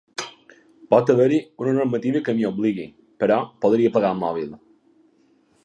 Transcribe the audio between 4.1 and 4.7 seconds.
el mòbil.